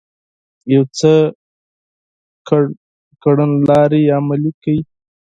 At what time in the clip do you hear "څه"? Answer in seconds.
0.97-1.11